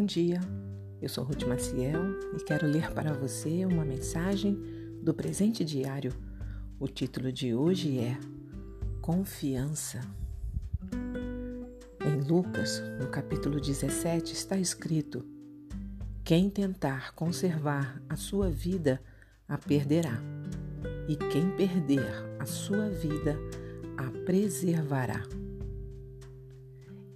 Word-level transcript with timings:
dia. 0.00 0.40
Eu 1.00 1.08
sou 1.08 1.24
Ruth 1.24 1.42
Maciel 1.42 2.00
e 2.36 2.44
quero 2.44 2.66
ler 2.66 2.92
para 2.92 3.12
você 3.12 3.66
uma 3.66 3.84
mensagem 3.84 4.54
do 5.02 5.12
presente 5.12 5.64
diário. 5.64 6.14
O 6.78 6.86
título 6.86 7.32
de 7.32 7.52
hoje 7.54 7.98
é 7.98 8.16
Confiança. 9.00 10.00
Em 12.00 12.20
Lucas, 12.26 12.80
no 13.00 13.08
capítulo 13.08 13.60
17, 13.60 14.32
está 14.32 14.56
escrito: 14.56 15.26
Quem 16.24 16.48
tentar 16.48 17.12
conservar 17.14 18.00
a 18.08 18.16
sua 18.16 18.48
vida, 18.48 19.02
a 19.48 19.58
perderá, 19.58 20.22
e 21.08 21.16
quem 21.16 21.50
perder 21.56 22.06
a 22.38 22.46
sua 22.46 22.88
vida, 22.88 23.36
a 23.96 24.10
preservará. 24.24 25.41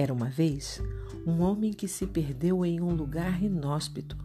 Era 0.00 0.14
uma 0.14 0.30
vez 0.30 0.82
um 1.26 1.42
homem 1.42 1.74
que 1.74 1.86
se 1.86 2.06
perdeu 2.06 2.64
em 2.64 2.80
um 2.80 2.94
lugar 2.94 3.42
inóspito. 3.42 4.16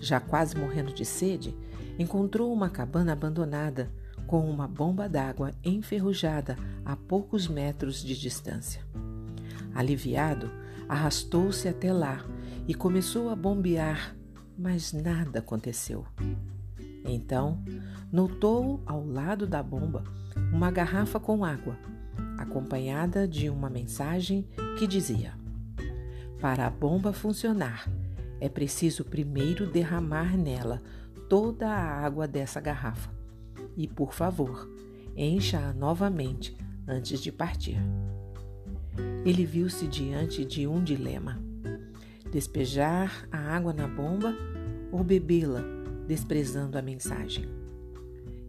Já 0.00 0.18
quase 0.18 0.56
morrendo 0.56 0.90
de 0.90 1.04
sede, 1.04 1.54
encontrou 1.98 2.50
uma 2.50 2.70
cabana 2.70 3.12
abandonada 3.12 3.92
com 4.26 4.48
uma 4.48 4.66
bomba 4.66 5.06
d'água 5.06 5.52
enferrujada 5.62 6.56
a 6.82 6.96
poucos 6.96 7.46
metros 7.46 8.02
de 8.02 8.18
distância. 8.18 8.82
Aliviado, 9.74 10.50
arrastou-se 10.88 11.68
até 11.68 11.92
lá 11.92 12.24
e 12.66 12.72
começou 12.74 13.28
a 13.28 13.36
bombear, 13.36 14.16
mas 14.56 14.94
nada 14.94 15.40
aconteceu. 15.40 16.06
Então, 17.04 17.62
notou 18.10 18.82
ao 18.86 19.06
lado 19.06 19.46
da 19.46 19.62
bomba 19.62 20.04
uma 20.54 20.70
garrafa 20.70 21.20
com 21.20 21.44
água, 21.44 21.76
acompanhada 22.38 23.26
de 23.26 23.48
uma 23.48 23.70
mensagem 23.70 24.46
que 24.78 24.86
dizia: 24.86 25.34
para 26.40 26.66
a 26.66 26.70
bomba 26.70 27.12
funcionar, 27.12 27.88
é 28.40 28.48
preciso 28.48 29.04
primeiro 29.04 29.66
derramar 29.66 30.36
nela 30.36 30.82
toda 31.28 31.68
a 31.68 32.04
água 32.04 32.28
dessa 32.28 32.60
garrafa. 32.60 33.10
E, 33.76 33.88
por 33.88 34.12
favor, 34.12 34.70
encha-a 35.16 35.72
novamente 35.72 36.56
antes 36.86 37.20
de 37.20 37.32
partir. 37.32 37.78
Ele 39.24 39.44
viu-se 39.44 39.86
diante 39.88 40.44
de 40.44 40.66
um 40.66 40.82
dilema: 40.82 41.40
despejar 42.30 43.26
a 43.32 43.38
água 43.38 43.72
na 43.72 43.88
bomba 43.88 44.34
ou 44.92 45.02
bebê-la, 45.02 45.62
desprezando 46.06 46.78
a 46.78 46.82
mensagem. 46.82 47.48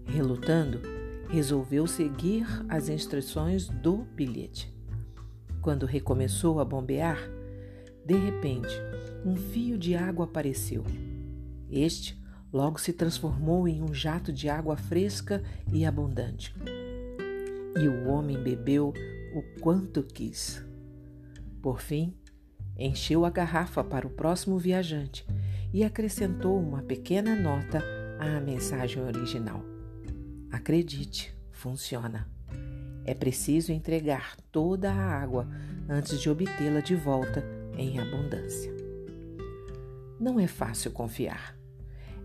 Relutando, 0.06 0.82
resolveu 1.30 1.86
seguir 1.88 2.46
as 2.70 2.90
instruções 2.90 3.68
do 3.68 3.98
bilhete. 4.16 4.74
Quando 5.62 5.86
recomeçou 5.86 6.60
a 6.60 6.66
bombear, 6.66 7.20
de 8.06 8.16
repente, 8.16 8.74
um 9.26 9.36
fio 9.36 9.78
de 9.78 9.96
água 9.96 10.26
apareceu. 10.26 10.84
Este 11.70 12.18
logo 12.54 12.80
se 12.80 12.94
transformou 12.94 13.68
em 13.68 13.82
um 13.82 13.94
jato 13.94 14.32
de 14.32 14.48
água 14.48 14.78
fresca 14.78 15.44
e 15.72 15.86
abundante. 15.86 16.56
E 17.78 17.88
o 17.88 18.08
homem 18.08 18.42
bebeu 18.42 18.94
o 19.36 19.60
quanto 19.60 20.02
quis. 20.02 20.64
Por 21.62 21.82
fim, 21.82 22.16
encheu 22.78 23.26
a 23.26 23.30
garrafa 23.30 23.84
para 23.84 24.08
o 24.08 24.12
próximo 24.12 24.58
viajante 24.58 25.26
e 25.74 25.84
acrescentou 25.84 26.58
uma 26.58 26.82
pequena 26.82 27.36
nota 27.36 27.84
à 28.20 28.40
mensagem 28.40 29.04
original. 29.04 29.77
Acredite, 30.58 31.38
funciona. 31.52 32.28
É 33.06 33.14
preciso 33.14 33.72
entregar 33.72 34.36
toda 34.52 34.92
a 34.92 35.22
água 35.22 35.48
antes 35.88 36.20
de 36.20 36.32
obtê-la 36.32 36.80
de 36.80 36.96
volta 36.96 37.46
em 37.78 38.00
abundância. 38.00 38.74
Não 40.20 40.40
é 40.40 40.48
fácil 40.48 40.90
confiar. 40.90 41.56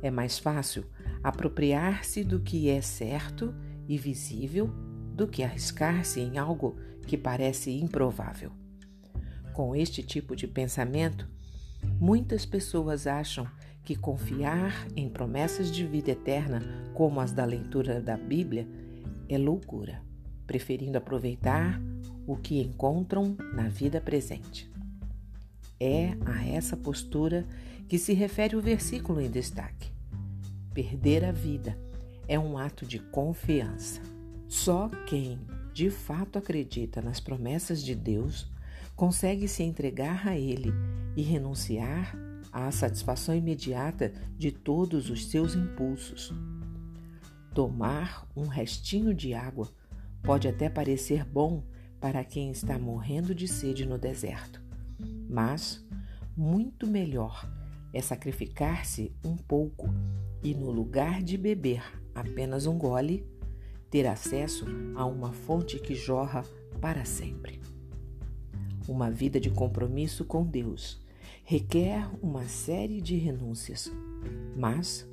É 0.00 0.10
mais 0.10 0.38
fácil 0.38 0.86
apropriar-se 1.22 2.24
do 2.24 2.40
que 2.40 2.70
é 2.70 2.80
certo 2.80 3.54
e 3.86 3.98
visível 3.98 4.68
do 5.14 5.28
que 5.28 5.42
arriscar-se 5.42 6.18
em 6.18 6.38
algo 6.38 6.80
que 7.06 7.18
parece 7.18 7.70
improvável. 7.70 8.50
Com 9.52 9.76
este 9.76 10.02
tipo 10.02 10.34
de 10.34 10.48
pensamento, 10.48 11.28
muitas 12.00 12.46
pessoas 12.46 13.06
acham 13.06 13.46
que 13.84 13.96
confiar 13.96 14.86
em 14.94 15.08
promessas 15.08 15.70
de 15.70 15.86
vida 15.86 16.12
eterna, 16.12 16.62
como 16.94 17.20
as 17.20 17.32
da 17.32 17.44
leitura 17.44 18.00
da 18.00 18.16
Bíblia, 18.16 18.66
é 19.28 19.36
loucura, 19.36 20.02
preferindo 20.46 20.98
aproveitar 20.98 21.80
o 22.26 22.36
que 22.36 22.60
encontram 22.60 23.36
na 23.54 23.68
vida 23.68 24.00
presente. 24.00 24.70
É 25.80 26.16
a 26.24 26.46
essa 26.46 26.76
postura 26.76 27.44
que 27.88 27.98
se 27.98 28.12
refere 28.12 28.54
o 28.54 28.60
versículo 28.60 29.20
em 29.20 29.30
destaque. 29.30 29.90
Perder 30.72 31.24
a 31.24 31.32
vida 31.32 31.76
é 32.28 32.38
um 32.38 32.56
ato 32.56 32.86
de 32.86 32.98
confiança. 32.98 34.00
Só 34.48 34.88
quem 35.06 35.40
de 35.74 35.90
fato 35.90 36.38
acredita 36.38 37.02
nas 37.02 37.18
promessas 37.18 37.82
de 37.82 37.94
Deus 37.94 38.50
consegue 38.94 39.48
se 39.48 39.62
entregar 39.62 40.28
a 40.28 40.36
Ele 40.36 40.72
e 41.16 41.22
renunciar 41.22 42.14
à 42.52 42.70
satisfação 42.70 43.34
imediata 43.34 44.12
de 44.36 44.52
todos 44.52 45.08
os 45.08 45.26
seus 45.26 45.54
impulsos. 45.54 46.32
Tomar 47.54 48.28
um 48.36 48.46
restinho 48.46 49.14
de 49.14 49.32
água 49.32 49.70
pode 50.22 50.46
até 50.46 50.68
parecer 50.68 51.24
bom 51.24 51.64
para 52.00 52.24
quem 52.24 52.50
está 52.50 52.78
morrendo 52.78 53.34
de 53.34 53.48
sede 53.48 53.86
no 53.86 53.98
deserto. 53.98 54.62
Mas 55.28 55.84
muito 56.36 56.86
melhor 56.86 57.50
é 57.92 58.00
sacrificar-se 58.00 59.14
um 59.24 59.36
pouco 59.36 59.88
e, 60.42 60.54
no 60.54 60.70
lugar 60.70 61.22
de 61.22 61.36
beber 61.36 61.82
apenas 62.14 62.66
um 62.66 62.78
gole, 62.78 63.26
ter 63.90 64.06
acesso 64.06 64.64
a 64.96 65.04
uma 65.04 65.32
fonte 65.32 65.78
que 65.78 65.94
jorra 65.94 66.42
para 66.80 67.04
sempre. 67.04 67.60
Uma 68.88 69.10
vida 69.10 69.38
de 69.38 69.50
compromisso 69.50 70.24
com 70.24 70.44
Deus 70.44 71.01
requer 71.52 72.08
uma 72.22 72.48
série 72.48 72.98
de 72.98 73.14
renúncias, 73.16 73.92
mas 74.56 75.06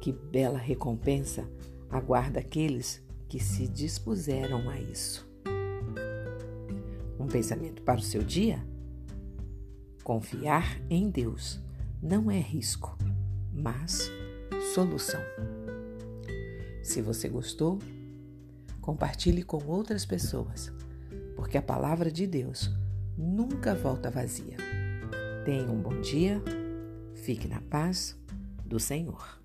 que 0.00 0.12
bela 0.12 0.56
recompensa 0.56 1.44
aguarda 1.90 2.38
aqueles 2.38 3.02
que 3.28 3.40
se 3.40 3.66
dispuseram 3.66 4.70
a 4.70 4.80
isso. 4.80 5.28
Um 7.18 7.26
pensamento 7.26 7.82
para 7.82 7.98
o 7.98 8.02
seu 8.04 8.22
dia? 8.22 8.64
Confiar 10.04 10.80
em 10.88 11.10
Deus 11.10 11.60
não 12.00 12.30
é 12.30 12.38
risco, 12.38 12.96
mas 13.52 14.12
solução. 14.72 15.20
Se 16.84 17.02
você 17.02 17.28
gostou, 17.28 17.80
compartilhe 18.80 19.42
com 19.42 19.60
outras 19.66 20.06
pessoas, 20.06 20.72
porque 21.34 21.58
a 21.58 21.62
palavra 21.62 22.12
de 22.12 22.28
Deus 22.28 22.70
nunca 23.18 23.74
volta 23.74 24.08
vazia. 24.08 24.79
Tenha 25.44 25.72
um 25.72 25.80
bom 25.80 26.00
dia, 26.02 26.42
fique 27.14 27.48
na 27.48 27.62
paz 27.62 28.14
do 28.64 28.78
Senhor. 28.78 29.39